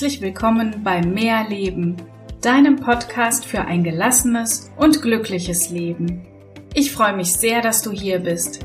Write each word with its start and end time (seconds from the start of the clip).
Herzlich 0.00 0.22
willkommen 0.22 0.82
bei 0.82 1.02
Mehr 1.02 1.46
Leben, 1.46 1.94
deinem 2.40 2.76
Podcast 2.76 3.44
für 3.44 3.60
ein 3.60 3.84
gelassenes 3.84 4.72
und 4.78 5.02
glückliches 5.02 5.68
Leben. 5.68 6.26
Ich 6.72 6.90
freue 6.90 7.14
mich 7.14 7.34
sehr, 7.34 7.60
dass 7.60 7.82
du 7.82 7.90
hier 7.90 8.20
bist. 8.20 8.64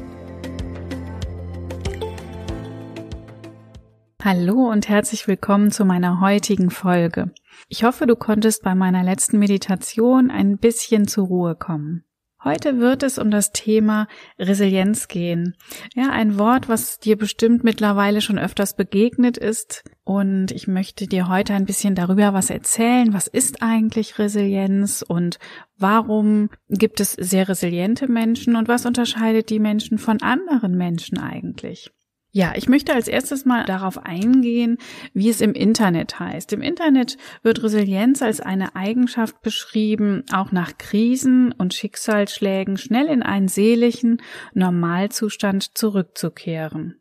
Hallo 4.23 4.71
und 4.71 4.87
herzlich 4.87 5.27
willkommen 5.27 5.71
zu 5.71 5.83
meiner 5.83 6.21
heutigen 6.21 6.69
Folge. 6.69 7.33
Ich 7.67 7.83
hoffe, 7.83 8.07
du 8.07 8.15
konntest 8.15 8.63
bei 8.63 8.73
meiner 8.73 9.03
letzten 9.03 9.37
Meditation 9.37 10.31
ein 10.31 10.57
bisschen 10.57 11.05
zur 11.05 11.27
Ruhe 11.27 11.55
kommen. 11.55 12.05
Heute 12.45 12.79
wird 12.79 13.01
es 13.01 13.17
um 13.17 13.31
das 13.31 13.53
Thema 13.53 14.07
Resilienz 14.37 15.07
gehen. 15.07 15.55
Ja, 15.95 16.11
ein 16.11 16.37
Wort, 16.37 16.69
was 16.69 16.99
dir 16.99 17.17
bestimmt 17.17 17.63
mittlerweile 17.63 18.21
schon 18.21 18.37
öfters 18.37 18.75
begegnet 18.75 19.35
ist. 19.35 19.83
Und 20.03 20.51
ich 20.51 20.67
möchte 20.67 21.07
dir 21.07 21.27
heute 21.27 21.55
ein 21.55 21.65
bisschen 21.65 21.95
darüber 21.95 22.35
was 22.35 22.51
erzählen. 22.51 23.15
Was 23.15 23.25
ist 23.25 23.63
eigentlich 23.63 24.19
Resilienz 24.19 25.01
und 25.01 25.39
warum 25.79 26.51
gibt 26.69 26.99
es 26.99 27.13
sehr 27.13 27.49
resiliente 27.49 28.07
Menschen 28.11 28.55
und 28.55 28.67
was 28.67 28.85
unterscheidet 28.85 29.49
die 29.49 29.59
Menschen 29.59 29.97
von 29.97 30.21
anderen 30.21 30.77
Menschen 30.77 31.17
eigentlich? 31.17 31.91
Ja, 32.37 32.51
ich 32.53 32.67
möchte 32.67 32.93
als 32.93 33.07
erstes 33.07 33.45
mal 33.45 33.63
darauf 33.63 33.97
eingehen, 33.97 34.77
wie 35.13 35.29
es 35.29 35.39
im 35.39 35.53
Internet 35.53 36.19
heißt. 36.19 36.51
Im 36.51 36.61
Internet 36.61 37.15
wird 37.43 37.63
Resilienz 37.63 38.21
als 38.21 38.41
eine 38.41 38.75
Eigenschaft 38.75 39.41
beschrieben, 39.41 40.25
auch 40.33 40.51
nach 40.51 40.77
Krisen 40.77 41.53
und 41.53 41.73
Schicksalsschlägen 41.73 42.75
schnell 42.75 43.05
in 43.05 43.23
einen 43.23 43.47
seelischen 43.47 44.21
Normalzustand 44.53 45.77
zurückzukehren. 45.77 46.99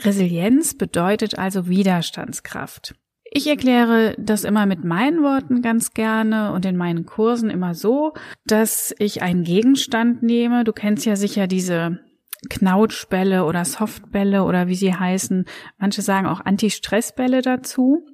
Resilienz 0.00 0.72
bedeutet 0.72 1.38
also 1.38 1.68
Widerstandskraft. 1.68 2.94
Ich 3.24 3.46
erkläre 3.48 4.14
das 4.18 4.44
immer 4.44 4.64
mit 4.64 4.84
meinen 4.84 5.22
Worten 5.22 5.60
ganz 5.60 5.92
gerne 5.92 6.50
und 6.52 6.64
in 6.64 6.78
meinen 6.78 7.04
Kursen 7.04 7.50
immer 7.50 7.74
so, 7.74 8.14
dass 8.46 8.94
ich 8.98 9.20
einen 9.20 9.44
Gegenstand 9.44 10.22
nehme. 10.22 10.64
Du 10.64 10.72
kennst 10.72 11.04
ja 11.04 11.14
sicher 11.14 11.46
diese 11.46 12.00
Knautschbälle 12.48 13.44
oder 13.44 13.64
Softbälle 13.64 14.44
oder 14.44 14.66
wie 14.68 14.74
sie 14.74 14.94
heißen. 14.94 15.44
Manche 15.78 16.02
sagen 16.02 16.26
auch 16.26 16.40
Anti-Stress-Bälle 16.44 17.42
dazu 17.42 18.04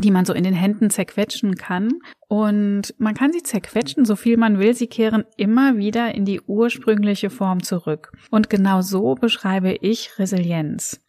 die 0.00 0.10
man 0.10 0.24
so 0.24 0.32
in 0.32 0.44
den 0.44 0.54
Händen 0.54 0.90
zerquetschen 0.90 1.56
kann. 1.56 1.90
Und 2.28 2.94
man 2.98 3.14
kann 3.14 3.32
sie 3.32 3.42
zerquetschen, 3.42 4.04
so 4.04 4.16
viel 4.16 4.36
man 4.36 4.58
will. 4.58 4.74
Sie 4.74 4.86
kehren 4.86 5.24
immer 5.36 5.76
wieder 5.76 6.14
in 6.14 6.24
die 6.24 6.40
ursprüngliche 6.40 7.30
Form 7.30 7.62
zurück. 7.62 8.12
Und 8.30 8.50
genau 8.50 8.82
so 8.82 9.14
beschreibe 9.14 9.76
ich 9.80 10.18
Resilienz. 10.18 11.00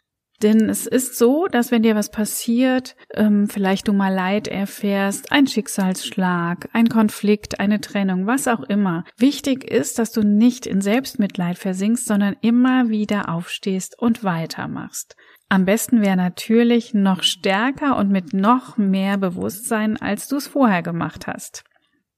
Denn 0.41 0.69
es 0.69 0.87
ist 0.87 1.17
so, 1.17 1.45
dass 1.45 1.69
wenn 1.69 1.83
dir 1.83 1.95
was 1.95 2.09
passiert, 2.09 2.95
ähm, 3.13 3.47
vielleicht 3.47 3.87
du 3.87 3.93
mal 3.93 4.13
Leid 4.13 4.47
erfährst, 4.47 5.31
ein 5.31 5.45
Schicksalsschlag, 5.45 6.67
ein 6.73 6.89
Konflikt, 6.89 7.59
eine 7.59 7.79
Trennung, 7.79 8.25
was 8.25 8.47
auch 8.47 8.63
immer, 8.63 9.03
wichtig 9.17 9.63
ist, 9.63 9.99
dass 9.99 10.11
du 10.11 10.23
nicht 10.23 10.65
in 10.65 10.81
Selbstmitleid 10.81 11.59
versinkst, 11.59 12.05
sondern 12.07 12.35
immer 12.41 12.89
wieder 12.89 13.29
aufstehst 13.29 13.99
und 13.99 14.23
weitermachst. 14.23 15.15
Am 15.47 15.65
besten 15.65 16.01
wäre 16.01 16.17
natürlich 16.17 16.93
noch 16.93 17.21
stärker 17.21 17.97
und 17.97 18.09
mit 18.09 18.33
noch 18.33 18.77
mehr 18.77 19.17
Bewusstsein, 19.17 19.97
als 19.97 20.27
du 20.27 20.37
es 20.37 20.47
vorher 20.47 20.81
gemacht 20.81 21.27
hast. 21.27 21.65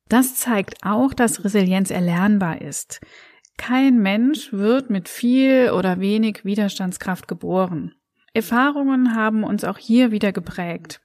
Das 0.07 0.35
zeigt 0.35 0.75
auch, 0.85 1.13
dass 1.13 1.44
Resilienz 1.44 1.89
erlernbar 1.89 2.61
ist. 2.61 3.01
Kein 3.57 3.97
Mensch 3.99 4.53
wird 4.53 4.89
mit 4.89 5.09
viel 5.09 5.71
oder 5.71 5.99
wenig 5.99 6.45
Widerstandskraft 6.45 7.27
geboren. 7.27 7.95
Erfahrungen 8.33 9.15
haben 9.15 9.43
uns 9.43 9.63
auch 9.63 9.77
hier 9.77 10.11
wieder 10.11 10.31
geprägt. 10.31 11.01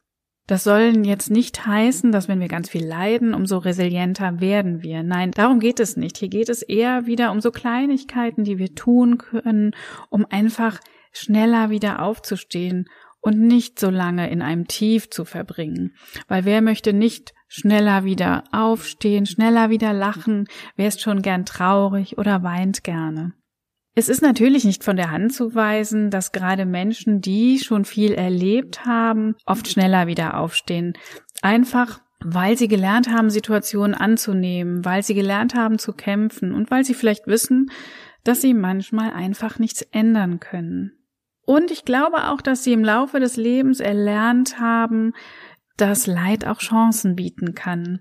Das 0.47 0.65
sollen 0.65 1.05
jetzt 1.05 1.31
nicht 1.31 1.67
heißen, 1.67 2.11
dass 2.11 2.27
wenn 2.27 2.41
wir 2.41 2.49
ganz 2.49 2.71
viel 2.71 2.87
leiden, 2.87 3.35
umso 3.35 3.59
resilienter 3.59 4.41
werden 4.41 4.83
wir. 4.83 5.03
Nein, 5.03 5.31
darum 5.31 5.61
geht 5.61 5.79
es 5.79 5.99
nicht. 5.99 6.17
Hier 6.17 6.31
geht 6.31 6.49
es 6.49 6.63
eher 6.63 7.05
wieder 7.05 7.33
um 7.33 7.43
so 7.43 7.51
Kleinigkeiten, 7.51 8.45
die 8.45 8.57
wir 8.57 8.75
tun 8.75 9.19
können, 9.19 9.73
um 10.09 10.25
einfach 10.31 10.81
schneller 11.13 11.69
wieder 11.69 12.01
aufzustehen 12.01 12.89
und 13.21 13.39
nicht 13.39 13.79
so 13.79 13.91
lange 13.91 14.31
in 14.31 14.41
einem 14.41 14.67
Tief 14.67 15.11
zu 15.11 15.27
verbringen. 15.27 15.95
Weil 16.29 16.47
wer 16.47 16.63
möchte 16.63 16.95
nicht 16.95 17.35
schneller 17.47 18.05
wieder 18.05 18.45
aufstehen, 18.51 19.27
schneller 19.27 19.69
wieder 19.69 19.93
lachen, 19.93 20.47
wer 20.77 20.89
ist 20.89 21.03
schon 21.03 21.21
gern 21.21 21.45
traurig 21.45 22.17
oder 22.17 22.43
weint 22.43 22.85
gerne. 22.85 23.35
Es 23.99 24.09
ist 24.09 24.23
natürlich 24.23 24.65
nicht 24.65 24.85
von 24.85 24.95
der 24.95 25.11
Hand 25.11 25.35
zu 25.35 25.57
weisen, 25.57 26.11
dass 26.11 26.31
gerade 26.31 26.67
Menschen, 26.67 27.21
die 27.21 27.59
schon 27.59 27.85
viel 27.85 28.13
erlebt 28.13 28.87
haben, 28.87 29.35
oft 29.45 29.67
schneller 29.67 30.07
wieder 30.07 30.39
aufstehen. 30.39 30.93
Einfach 31.43 32.01
weil 32.21 32.57
sie 32.57 32.69
gelernt 32.69 33.11
haben, 33.11 33.29
Situationen 33.29 33.97
anzunehmen, 33.97 34.85
weil 34.85 35.03
sie 35.03 35.15
gelernt 35.15 35.57
haben 35.57 35.81
zu 35.81 35.93
kämpfen 35.93 36.55
und 36.55 36.71
weil 36.71 36.85
sie 36.85 36.95
vielleicht 36.95 37.27
wissen, 37.27 37.73
dass 38.23 38.41
sie 38.41 38.55
manchmal 38.55 39.13
einfach 39.13 39.59
nichts 39.59 39.83
ändern 39.83 40.39
können. 40.39 40.93
Und 41.45 41.73
ich 41.73 41.85
glaube 41.85 42.29
auch, 42.29 42.41
dass 42.41 42.63
sie 42.63 42.75
im 42.75 42.85
Laufe 42.85 43.19
des 43.19 43.37
Lebens 43.37 43.81
erlernt 43.81 44.61
haben, 44.61 45.13
dass 45.77 46.07
Leid 46.07 46.47
auch 46.47 46.61
Chancen 46.61 47.17
bieten 47.17 47.57
kann. 47.57 47.99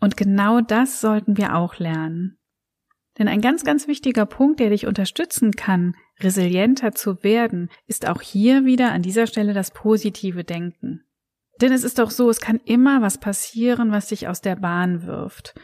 Und 0.00 0.18
genau 0.18 0.60
das 0.60 1.00
sollten 1.00 1.38
wir 1.38 1.56
auch 1.56 1.78
lernen. 1.78 2.36
Denn 3.18 3.28
ein 3.28 3.40
ganz, 3.40 3.64
ganz 3.64 3.88
wichtiger 3.88 4.24
Punkt, 4.26 4.60
der 4.60 4.70
dich 4.70 4.86
unterstützen 4.86 5.52
kann, 5.52 5.96
resilienter 6.20 6.92
zu 6.92 7.22
werden, 7.22 7.70
ist 7.86 8.08
auch 8.08 8.20
hier 8.20 8.64
wieder 8.64 8.92
an 8.92 9.02
dieser 9.02 9.26
Stelle 9.26 9.52
das 9.52 9.72
positive 9.72 10.44
Denken. 10.44 11.04
Denn 11.60 11.72
es 11.72 11.84
ist 11.84 11.98
doch 11.98 12.10
so, 12.10 12.30
es 12.30 12.40
kann 12.40 12.60
immer 12.64 13.02
was 13.02 13.18
passieren, 13.18 13.92
was 13.92 14.08
dich 14.08 14.28
aus 14.28 14.40
der 14.40 14.56
Bahn 14.56 15.06
wirft. 15.06 15.54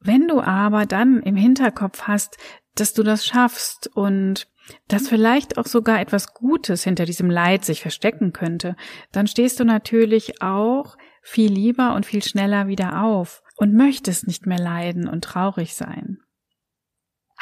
Wenn 0.00 0.28
du 0.28 0.40
aber 0.40 0.86
dann 0.86 1.22
im 1.22 1.36
Hinterkopf 1.36 2.02
hast, 2.02 2.36
dass 2.74 2.92
du 2.92 3.02
das 3.02 3.26
schaffst 3.26 3.88
und 3.94 4.48
dass 4.88 5.08
vielleicht 5.08 5.58
auch 5.58 5.66
sogar 5.66 6.00
etwas 6.00 6.34
Gutes 6.34 6.84
hinter 6.84 7.04
diesem 7.04 7.30
Leid 7.30 7.64
sich 7.64 7.82
verstecken 7.82 8.32
könnte, 8.32 8.76
dann 9.10 9.26
stehst 9.26 9.58
du 9.60 9.64
natürlich 9.64 10.40
auch 10.40 10.96
viel 11.22 11.52
lieber 11.52 11.94
und 11.94 12.06
viel 12.06 12.22
schneller 12.22 12.66
wieder 12.66 13.02
auf 13.02 13.42
und 13.56 13.74
möchtest 13.74 14.26
nicht 14.26 14.46
mehr 14.46 14.58
leiden 14.58 15.08
und 15.08 15.24
traurig 15.24 15.74
sein. 15.74 16.21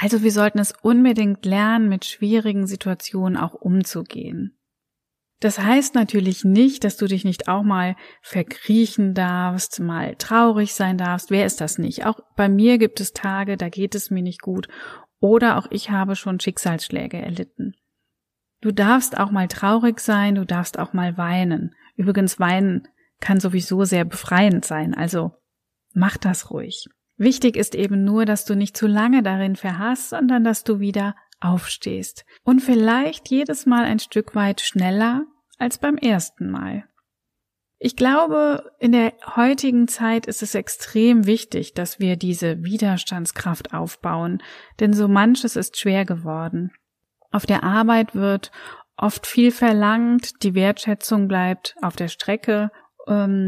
Also 0.02 0.22
wir 0.22 0.32
sollten 0.32 0.58
es 0.58 0.72
unbedingt 0.80 1.44
lernen, 1.44 1.90
mit 1.90 2.06
schwierigen 2.06 2.66
Situationen 2.66 3.36
auch 3.36 3.52
umzugehen. 3.52 4.56
Das 5.40 5.58
heißt 5.58 5.94
natürlich 5.94 6.42
nicht, 6.42 6.84
dass 6.84 6.96
du 6.96 7.06
dich 7.06 7.24
nicht 7.24 7.48
auch 7.48 7.62
mal 7.62 7.96
verkriechen 8.22 9.12
darfst, 9.12 9.78
mal 9.78 10.14
traurig 10.16 10.72
sein 10.74 10.96
darfst. 10.96 11.30
Wer 11.30 11.44
ist 11.44 11.60
das 11.60 11.76
nicht? 11.76 12.06
Auch 12.06 12.20
bei 12.34 12.48
mir 12.48 12.78
gibt 12.78 13.00
es 13.00 13.12
Tage, 13.12 13.58
da 13.58 13.68
geht 13.68 13.94
es 13.94 14.10
mir 14.10 14.22
nicht 14.22 14.40
gut. 14.40 14.68
Oder 15.20 15.58
auch 15.58 15.66
ich 15.70 15.90
habe 15.90 16.16
schon 16.16 16.40
Schicksalsschläge 16.40 17.18
erlitten. 17.18 17.74
Du 18.62 18.72
darfst 18.72 19.18
auch 19.18 19.30
mal 19.30 19.48
traurig 19.48 20.00
sein, 20.00 20.34
du 20.34 20.46
darfst 20.46 20.78
auch 20.78 20.94
mal 20.94 21.18
weinen. 21.18 21.74
Übrigens, 21.96 22.40
weinen 22.40 22.88
kann 23.20 23.38
sowieso 23.38 23.84
sehr 23.84 24.06
befreiend 24.06 24.64
sein, 24.64 24.94
also 24.94 25.32
mach 25.92 26.16
das 26.16 26.50
ruhig. 26.50 26.86
Wichtig 27.20 27.56
ist 27.56 27.74
eben 27.74 28.02
nur, 28.02 28.24
dass 28.24 28.46
du 28.46 28.54
nicht 28.56 28.74
zu 28.78 28.86
lange 28.86 29.22
darin 29.22 29.54
verharrst, 29.54 30.08
sondern 30.08 30.42
dass 30.42 30.64
du 30.64 30.80
wieder 30.80 31.14
aufstehst. 31.38 32.24
Und 32.44 32.60
vielleicht 32.60 33.28
jedes 33.28 33.66
Mal 33.66 33.84
ein 33.84 33.98
Stück 33.98 34.34
weit 34.34 34.62
schneller 34.62 35.26
als 35.58 35.76
beim 35.76 35.98
ersten 35.98 36.50
Mal. 36.50 36.84
Ich 37.78 37.94
glaube, 37.94 38.72
in 38.78 38.92
der 38.92 39.12
heutigen 39.36 39.86
Zeit 39.86 40.24
ist 40.24 40.42
es 40.42 40.54
extrem 40.54 41.26
wichtig, 41.26 41.74
dass 41.74 42.00
wir 42.00 42.16
diese 42.16 42.64
Widerstandskraft 42.64 43.74
aufbauen, 43.74 44.42
denn 44.80 44.94
so 44.94 45.06
manches 45.06 45.56
ist 45.56 45.78
schwer 45.78 46.06
geworden. 46.06 46.72
Auf 47.30 47.44
der 47.44 47.64
Arbeit 47.64 48.14
wird 48.14 48.50
oft 48.96 49.26
viel 49.26 49.50
verlangt, 49.52 50.42
die 50.42 50.54
Wertschätzung 50.54 51.28
bleibt 51.28 51.74
auf 51.82 51.96
der 51.96 52.08
Strecke 52.08 52.70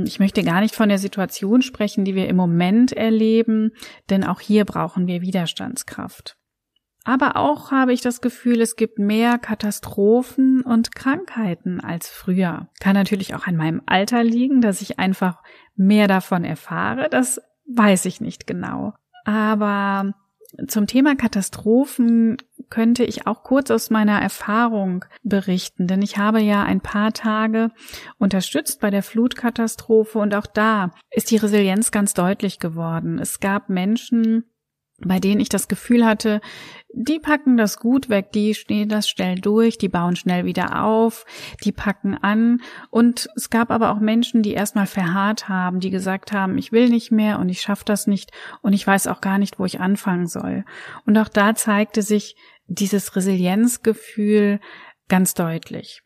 ich 0.05 0.19
möchte 0.19 0.43
gar 0.43 0.61
nicht 0.61 0.75
von 0.75 0.88
der 0.88 0.99
Situation 0.99 1.62
sprechen, 1.62 2.05
die 2.05 2.14
wir 2.14 2.29
im 2.29 2.37
Moment 2.37 2.93
erleben, 2.93 3.70
denn 4.11 4.25
auch 4.25 4.41
hier 4.41 4.64
brauchen 4.64 5.06
wir 5.06 5.23
Widerstandskraft. 5.23 6.37
Aber 7.05 7.37
auch 7.37 7.70
habe 7.73 7.93
ich 7.93 8.00
das 8.00 8.20
Gefühl, 8.20 8.61
es 8.61 8.76
gibt 8.76 8.99
mehr 8.99 9.38
Katastrophen 9.38 10.62
und 10.62 10.94
Krankheiten 10.94 11.81
als 11.81 12.09
früher. 12.09 12.69
Kann 12.81 12.94
natürlich 12.94 13.35
auch 13.35 13.47
an 13.47 13.56
meinem 13.56 13.82
Alter 13.87 14.23
liegen, 14.23 14.61
dass 14.61 14.82
ich 14.82 14.99
einfach 14.99 15.43
mehr 15.75 16.06
davon 16.06 16.44
erfahre. 16.44 17.09
Das 17.11 17.41
weiß 17.67 18.05
ich 18.05 18.20
nicht 18.20 18.47
genau. 18.47 18.94
Aber 19.25 20.12
zum 20.69 20.87
Thema 20.87 21.17
Katastrophen 21.17 22.37
könnte 22.72 23.04
ich 23.04 23.26
auch 23.26 23.42
kurz 23.42 23.70
aus 23.70 23.90
meiner 23.90 24.19
Erfahrung 24.19 25.04
berichten, 25.22 25.86
denn 25.86 26.00
ich 26.00 26.16
habe 26.16 26.40
ja 26.40 26.62
ein 26.62 26.80
paar 26.80 27.12
Tage 27.12 27.70
unterstützt 28.16 28.80
bei 28.80 28.88
der 28.88 29.02
Flutkatastrophe 29.02 30.19
und 30.19 30.34
auch 30.34 30.46
da 30.46 30.90
ist 31.10 31.30
die 31.30 31.36
Resilienz 31.36 31.90
ganz 31.90 32.14
deutlich 32.14 32.60
geworden. 32.60 33.19
Es 33.19 33.40
gab 33.40 33.69
Menschen, 33.69 34.44
bei 35.04 35.20
denen 35.20 35.40
ich 35.40 35.50
das 35.50 35.69
Gefühl 35.69 36.06
hatte, 36.06 36.40
die 36.94 37.19
packen 37.19 37.56
das 37.56 37.78
gut 37.78 38.08
weg, 38.08 38.32
die 38.32 38.54
stehen 38.54 38.88
das 38.88 39.08
schnell 39.08 39.38
durch, 39.38 39.78
die 39.78 39.88
bauen 39.88 40.16
schnell 40.16 40.44
wieder 40.44 40.82
auf, 40.84 41.25
die 41.64 41.72
packen 41.72 42.16
an. 42.16 42.60
Und 42.90 43.28
es 43.36 43.50
gab 43.50 43.70
aber 43.70 43.92
auch 43.92 44.00
Menschen, 44.00 44.42
die 44.42 44.52
erstmal 44.52 44.86
verharrt 44.86 45.48
haben, 45.48 45.80
die 45.80 45.90
gesagt 45.90 46.32
haben, 46.32 46.58
ich 46.58 46.72
will 46.72 46.88
nicht 46.88 47.10
mehr 47.10 47.38
und 47.38 47.48
ich 47.48 47.60
schaffe 47.60 47.84
das 47.84 48.06
nicht 48.06 48.30
und 48.60 48.72
ich 48.72 48.86
weiß 48.86 49.06
auch 49.06 49.20
gar 49.20 49.38
nicht, 49.38 49.58
wo 49.58 49.64
ich 49.64 49.80
anfangen 49.80 50.26
soll. 50.26 50.64
Und 51.06 51.18
auch 51.18 51.28
da 51.28 51.54
zeigte 51.54 52.02
sich 52.02 52.36
dieses 52.67 53.14
Resilienzgefühl 53.17 54.61
ganz 55.09 55.35
deutlich. 55.35 56.03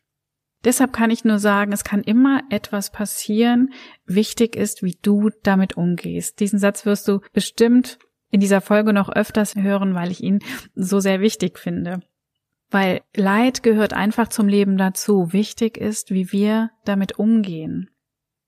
Deshalb 0.63 0.91
kann 0.91 1.11
ich 1.11 1.23
nur 1.23 1.39
sagen, 1.39 1.71
es 1.71 1.83
kann 1.83 2.01
immer 2.01 2.41
etwas 2.49 2.91
passieren. 2.91 3.71
Wichtig 4.05 4.55
ist, 4.55 4.83
wie 4.83 4.97
du 5.01 5.29
damit 5.43 5.77
umgehst. 5.77 6.39
Diesen 6.39 6.59
Satz 6.59 6.85
wirst 6.85 7.07
du 7.07 7.21
bestimmt 7.31 7.99
in 8.31 8.39
dieser 8.39 8.59
Folge 8.59 8.91
noch 8.91 9.09
öfters 9.09 9.55
hören, 9.55 9.95
weil 9.95 10.11
ich 10.11 10.21
ihn 10.21 10.39
so 10.75 10.99
sehr 10.99 11.21
wichtig 11.21 11.59
finde. 11.59 12.01
Weil 12.69 13.01
Leid 13.15 13.63
gehört 13.63 13.93
einfach 13.93 14.27
zum 14.27 14.47
Leben 14.47 14.77
dazu. 14.77 15.31
Wichtig 15.31 15.77
ist, 15.77 16.11
wie 16.11 16.31
wir 16.31 16.71
damit 16.83 17.17
umgehen. 17.17 17.89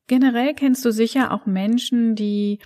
Generell 0.09 0.55
kennst 0.55 0.83
du 0.85 0.91
sicher 0.91 1.31
auch 1.31 1.45
Menschen, 1.45 2.15
die 2.15 2.57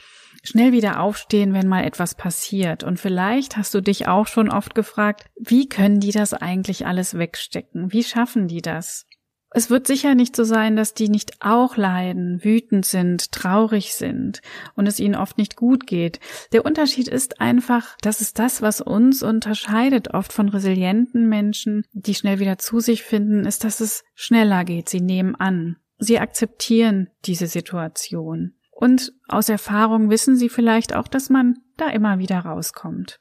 schnell 0.43 0.71
wieder 0.71 1.01
aufstehen, 1.01 1.53
wenn 1.53 1.67
mal 1.67 1.83
etwas 1.83 2.15
passiert. 2.15 2.85
Und 2.85 3.01
vielleicht 3.01 3.57
hast 3.57 3.73
du 3.73 3.81
dich 3.81 4.07
auch 4.07 4.27
schon 4.27 4.49
oft 4.49 4.73
gefragt, 4.75 5.25
wie 5.37 5.67
können 5.67 5.99
die 5.99 6.11
das 6.11 6.33
eigentlich 6.33 6.87
alles 6.87 7.17
wegstecken? 7.17 7.91
Wie 7.91 8.03
schaffen 8.03 8.47
die 8.47 8.61
das? 8.61 9.05
Es 9.49 9.69
wird 9.69 9.87
sicher 9.87 10.15
nicht 10.15 10.37
so 10.37 10.45
sein, 10.45 10.77
dass 10.77 10.93
die 10.93 11.09
nicht 11.09 11.41
auch 11.41 11.75
leiden, 11.75 12.41
wütend 12.45 12.85
sind, 12.85 13.33
traurig 13.33 13.93
sind 13.93 14.41
und 14.75 14.87
es 14.87 15.01
ihnen 15.01 15.15
oft 15.15 15.37
nicht 15.37 15.57
gut 15.57 15.85
geht. 15.85 16.21
Der 16.53 16.65
Unterschied 16.65 17.09
ist 17.09 17.41
einfach, 17.41 17.97
das 18.01 18.21
ist 18.21 18.39
das, 18.39 18.61
was 18.61 18.79
uns 18.79 19.21
unterscheidet 19.21 20.13
oft 20.13 20.31
von 20.31 20.47
resilienten 20.47 21.27
Menschen, 21.27 21.83
die 21.91 22.15
schnell 22.15 22.39
wieder 22.39 22.57
zu 22.57 22.79
sich 22.79 23.03
finden, 23.03 23.45
ist, 23.45 23.65
dass 23.65 23.81
es 23.81 24.05
schneller 24.15 24.63
geht. 24.63 24.87
Sie 24.87 25.01
nehmen 25.01 25.35
an. 25.35 25.75
Sie 25.97 26.19
akzeptieren 26.19 27.09
diese 27.25 27.47
Situation. 27.47 28.55
Und 28.71 29.13
aus 29.27 29.49
Erfahrung 29.49 30.09
wissen 30.09 30.35
sie 30.35 30.49
vielleicht 30.49 30.95
auch, 30.95 31.07
dass 31.07 31.29
man 31.29 31.59
da 31.77 31.89
immer 31.89 32.19
wieder 32.19 32.39
rauskommt. 32.39 33.19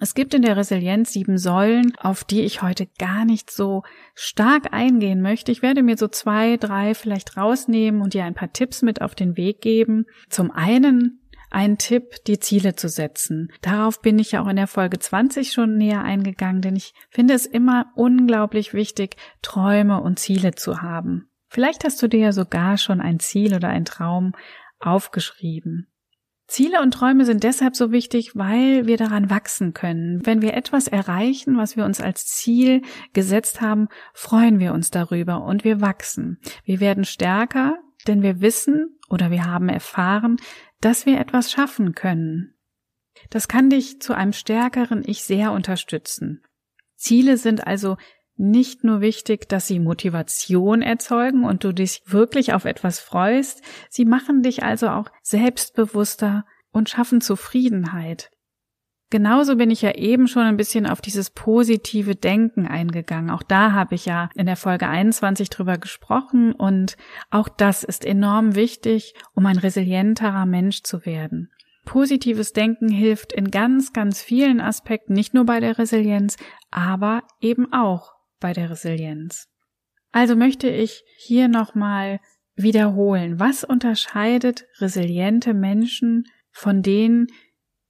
Es 0.00 0.14
gibt 0.14 0.32
in 0.32 0.42
der 0.42 0.56
Resilienz 0.56 1.12
sieben 1.12 1.38
Säulen, 1.38 1.92
auf 1.98 2.22
die 2.22 2.42
ich 2.42 2.62
heute 2.62 2.86
gar 2.98 3.24
nicht 3.24 3.50
so 3.50 3.82
stark 4.14 4.72
eingehen 4.72 5.20
möchte. 5.20 5.50
Ich 5.50 5.60
werde 5.60 5.82
mir 5.82 5.96
so 5.96 6.06
zwei, 6.06 6.56
drei 6.56 6.94
vielleicht 6.94 7.36
rausnehmen 7.36 8.00
und 8.00 8.14
dir 8.14 8.24
ein 8.24 8.34
paar 8.34 8.52
Tipps 8.52 8.82
mit 8.82 9.02
auf 9.02 9.16
den 9.16 9.36
Weg 9.36 9.60
geben. 9.60 10.04
Zum 10.28 10.52
einen 10.52 11.20
ein 11.50 11.78
Tipp, 11.78 12.24
die 12.26 12.38
Ziele 12.38 12.76
zu 12.76 12.88
setzen. 12.88 13.50
Darauf 13.60 14.00
bin 14.00 14.18
ich 14.18 14.32
ja 14.32 14.42
auch 14.42 14.48
in 14.48 14.56
der 14.56 14.66
Folge 14.66 14.98
20 14.98 15.50
schon 15.50 15.76
näher 15.76 16.02
eingegangen, 16.02 16.62
denn 16.62 16.76
ich 16.76 16.92
finde 17.10 17.34
es 17.34 17.46
immer 17.46 17.86
unglaublich 17.96 18.74
wichtig, 18.74 19.16
Träume 19.42 20.00
und 20.00 20.18
Ziele 20.18 20.54
zu 20.54 20.82
haben. 20.82 21.28
Vielleicht 21.48 21.84
hast 21.84 22.02
du 22.02 22.08
dir 22.08 22.20
ja 22.20 22.32
sogar 22.32 22.76
schon 22.78 23.00
ein 23.00 23.20
Ziel 23.20 23.54
oder 23.54 23.68
ein 23.68 23.84
Traum 23.84 24.34
aufgeschrieben. 24.78 25.88
Ziele 26.46 26.80
und 26.80 26.92
Träume 26.92 27.26
sind 27.26 27.44
deshalb 27.44 27.76
so 27.76 27.92
wichtig, 27.92 28.34
weil 28.34 28.86
wir 28.86 28.96
daran 28.96 29.28
wachsen 29.28 29.74
können. 29.74 30.24
Wenn 30.24 30.40
wir 30.40 30.54
etwas 30.54 30.88
erreichen, 30.88 31.58
was 31.58 31.76
wir 31.76 31.84
uns 31.84 32.00
als 32.00 32.26
Ziel 32.26 32.80
gesetzt 33.12 33.60
haben, 33.60 33.88
freuen 34.14 34.58
wir 34.58 34.72
uns 34.72 34.90
darüber 34.90 35.42
und 35.42 35.62
wir 35.64 35.82
wachsen. 35.82 36.40
Wir 36.64 36.80
werden 36.80 37.04
stärker, 37.04 37.78
denn 38.06 38.22
wir 38.22 38.40
wissen 38.40 38.98
oder 39.10 39.30
wir 39.30 39.44
haben 39.44 39.68
erfahren, 39.68 40.38
dass 40.80 41.04
wir 41.04 41.20
etwas 41.20 41.52
schaffen 41.52 41.94
können. 41.94 42.54
Das 43.28 43.46
kann 43.46 43.68
dich 43.68 44.00
zu 44.00 44.14
einem 44.14 44.32
stärkeren 44.32 45.02
Ich 45.04 45.24
sehr 45.24 45.52
unterstützen. 45.52 46.42
Ziele 46.96 47.36
sind 47.36 47.66
also 47.66 47.98
nicht 48.38 48.84
nur 48.84 49.00
wichtig, 49.00 49.48
dass 49.48 49.66
sie 49.66 49.80
Motivation 49.80 50.82
erzeugen 50.82 51.44
und 51.44 51.64
du 51.64 51.72
dich 51.72 52.02
wirklich 52.06 52.54
auf 52.54 52.64
etwas 52.64 53.00
freust, 53.00 53.62
sie 53.90 54.04
machen 54.04 54.42
dich 54.42 54.62
also 54.62 54.88
auch 54.88 55.10
selbstbewusster 55.22 56.44
und 56.70 56.88
schaffen 56.88 57.20
Zufriedenheit. 57.20 58.30
Genauso 59.10 59.56
bin 59.56 59.70
ich 59.70 59.80
ja 59.80 59.94
eben 59.94 60.28
schon 60.28 60.42
ein 60.42 60.58
bisschen 60.58 60.86
auf 60.86 61.00
dieses 61.00 61.30
positive 61.30 62.14
Denken 62.14 62.66
eingegangen. 62.66 63.30
Auch 63.30 63.42
da 63.42 63.72
habe 63.72 63.94
ich 63.94 64.04
ja 64.04 64.28
in 64.34 64.44
der 64.44 64.56
Folge 64.56 64.86
21 64.86 65.48
drüber 65.48 65.78
gesprochen 65.78 66.52
und 66.52 66.98
auch 67.30 67.48
das 67.48 67.84
ist 67.84 68.04
enorm 68.04 68.54
wichtig, 68.54 69.14
um 69.34 69.46
ein 69.46 69.56
resilienterer 69.56 70.44
Mensch 70.44 70.82
zu 70.82 71.06
werden. 71.06 71.50
Positives 71.86 72.52
Denken 72.52 72.90
hilft 72.90 73.32
in 73.32 73.50
ganz, 73.50 73.94
ganz 73.94 74.20
vielen 74.20 74.60
Aspekten, 74.60 75.14
nicht 75.14 75.32
nur 75.32 75.46
bei 75.46 75.58
der 75.58 75.78
Resilienz, 75.78 76.36
aber 76.70 77.22
eben 77.40 77.72
auch 77.72 78.17
bei 78.40 78.52
der 78.52 78.70
Resilienz. 78.70 79.48
Also 80.12 80.36
möchte 80.36 80.68
ich 80.68 81.04
hier 81.16 81.48
nochmal 81.48 82.20
wiederholen, 82.54 83.38
was 83.38 83.64
unterscheidet 83.64 84.66
resiliente 84.78 85.54
Menschen 85.54 86.24
von 86.50 86.82
denen, 86.82 87.28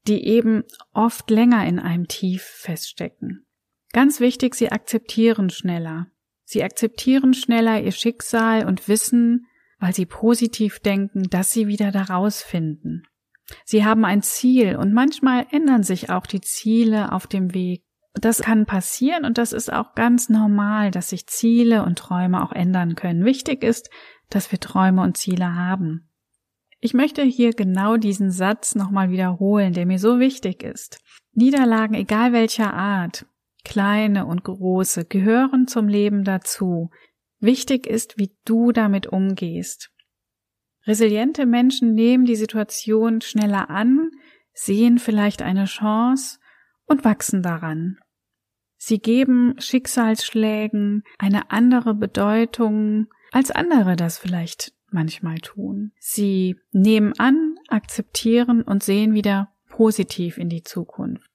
die 0.06 0.24
eben 0.26 0.64
oft 0.92 1.30
länger 1.30 1.66
in 1.66 1.78
einem 1.78 2.08
Tief 2.08 2.42
feststecken. 2.42 3.46
Ganz 3.92 4.20
wichtig, 4.20 4.54
sie 4.54 4.70
akzeptieren 4.70 5.50
schneller. 5.50 6.08
Sie 6.44 6.62
akzeptieren 6.62 7.34
schneller 7.34 7.80
ihr 7.80 7.92
Schicksal 7.92 8.66
und 8.66 8.88
wissen, 8.88 9.46
weil 9.78 9.94
sie 9.94 10.06
positiv 10.06 10.80
denken, 10.80 11.24
dass 11.24 11.52
sie 11.52 11.68
wieder 11.68 11.90
daraus 11.90 12.42
finden. 12.42 13.02
Sie 13.64 13.84
haben 13.84 14.04
ein 14.04 14.22
Ziel 14.22 14.76
und 14.76 14.92
manchmal 14.92 15.46
ändern 15.50 15.82
sich 15.82 16.10
auch 16.10 16.26
die 16.26 16.40
Ziele 16.40 17.12
auf 17.12 17.26
dem 17.26 17.54
Weg. 17.54 17.82
Das 18.20 18.40
kann 18.40 18.66
passieren 18.66 19.24
und 19.24 19.38
das 19.38 19.52
ist 19.52 19.72
auch 19.72 19.94
ganz 19.94 20.28
normal, 20.28 20.90
dass 20.90 21.10
sich 21.10 21.26
Ziele 21.26 21.84
und 21.84 21.98
Träume 21.98 22.42
auch 22.42 22.52
ändern 22.52 22.94
können. 22.94 23.24
Wichtig 23.24 23.62
ist, 23.62 23.90
dass 24.30 24.50
wir 24.50 24.60
Träume 24.60 25.02
und 25.02 25.16
Ziele 25.16 25.54
haben. 25.54 26.08
Ich 26.80 26.94
möchte 26.94 27.22
hier 27.22 27.52
genau 27.52 27.96
diesen 27.96 28.30
Satz 28.30 28.74
nochmal 28.74 29.10
wiederholen, 29.10 29.72
der 29.72 29.86
mir 29.86 29.98
so 29.98 30.20
wichtig 30.20 30.62
ist. 30.62 31.00
Niederlagen, 31.32 31.94
egal 31.94 32.32
welcher 32.32 32.72
Art, 32.72 33.26
kleine 33.64 34.26
und 34.26 34.44
große, 34.44 35.04
gehören 35.04 35.66
zum 35.66 35.88
Leben 35.88 36.24
dazu. 36.24 36.90
Wichtig 37.40 37.86
ist, 37.86 38.18
wie 38.18 38.36
du 38.44 38.72
damit 38.72 39.08
umgehst. 39.08 39.90
Resiliente 40.86 41.46
Menschen 41.46 41.94
nehmen 41.94 42.24
die 42.24 42.36
Situation 42.36 43.20
schneller 43.20 43.70
an, 43.70 44.10
sehen 44.52 44.98
vielleicht 44.98 45.42
eine 45.42 45.66
Chance 45.66 46.38
und 46.86 47.04
wachsen 47.04 47.42
daran. 47.42 47.98
Sie 48.78 49.00
geben 49.00 49.56
Schicksalsschlägen 49.58 51.02
eine 51.18 51.50
andere 51.50 51.94
Bedeutung, 51.94 53.08
als 53.32 53.50
andere 53.50 53.96
das 53.96 54.18
vielleicht 54.18 54.72
manchmal 54.90 55.38
tun. 55.38 55.92
Sie 55.98 56.56
nehmen 56.72 57.12
an, 57.18 57.56
akzeptieren 57.68 58.62
und 58.62 58.82
sehen 58.82 59.12
wieder 59.12 59.52
positiv 59.68 60.38
in 60.38 60.48
die 60.48 60.62
Zukunft. 60.62 61.28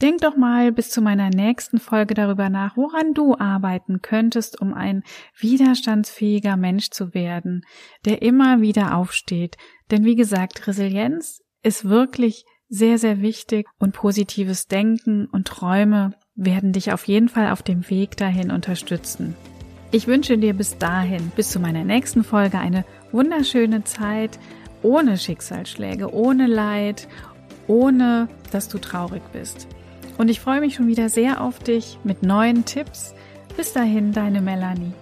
Denk 0.00 0.22
doch 0.22 0.36
mal 0.36 0.72
bis 0.72 0.90
zu 0.90 1.00
meiner 1.00 1.30
nächsten 1.30 1.78
Folge 1.78 2.14
darüber 2.14 2.48
nach, 2.48 2.76
woran 2.76 3.14
du 3.14 3.36
arbeiten 3.38 4.02
könntest, 4.02 4.60
um 4.60 4.74
ein 4.74 5.04
widerstandsfähiger 5.38 6.56
Mensch 6.56 6.90
zu 6.90 7.14
werden, 7.14 7.64
der 8.04 8.22
immer 8.22 8.60
wieder 8.60 8.96
aufsteht. 8.96 9.56
Denn 9.92 10.04
wie 10.04 10.16
gesagt, 10.16 10.66
Resilienz 10.66 11.40
ist 11.62 11.84
wirklich 11.84 12.44
sehr, 12.68 12.98
sehr 12.98 13.20
wichtig 13.20 13.68
und 13.78 13.92
positives 13.92 14.66
Denken 14.66 15.26
und 15.26 15.46
Träume 15.46 16.14
werden 16.34 16.72
dich 16.72 16.92
auf 16.92 17.06
jeden 17.06 17.28
Fall 17.28 17.50
auf 17.50 17.62
dem 17.62 17.88
Weg 17.90 18.16
dahin 18.16 18.50
unterstützen. 18.50 19.34
Ich 19.90 20.06
wünsche 20.06 20.38
dir 20.38 20.54
bis 20.54 20.78
dahin, 20.78 21.30
bis 21.36 21.50
zu 21.50 21.60
meiner 21.60 21.84
nächsten 21.84 22.24
Folge, 22.24 22.58
eine 22.58 22.84
wunderschöne 23.12 23.84
Zeit 23.84 24.38
ohne 24.82 25.18
Schicksalsschläge, 25.18 26.12
ohne 26.12 26.46
Leid, 26.46 27.08
ohne 27.66 28.28
dass 28.50 28.68
du 28.68 28.78
traurig 28.78 29.22
bist. 29.32 29.68
Und 30.18 30.28
ich 30.28 30.40
freue 30.40 30.60
mich 30.60 30.74
schon 30.74 30.88
wieder 30.88 31.08
sehr 31.08 31.40
auf 31.40 31.58
dich 31.58 31.98
mit 32.04 32.22
neuen 32.22 32.64
Tipps. 32.64 33.14
Bis 33.56 33.72
dahin, 33.72 34.12
deine 34.12 34.40
Melanie. 34.40 34.92